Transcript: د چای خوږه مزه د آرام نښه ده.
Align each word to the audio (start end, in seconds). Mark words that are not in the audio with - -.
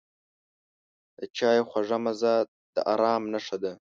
د 1.17 1.19
چای 1.37 1.59
خوږه 1.69 1.97
مزه 2.03 2.33
د 2.73 2.75
آرام 2.93 3.23
نښه 3.33 3.57
ده. 3.63 3.73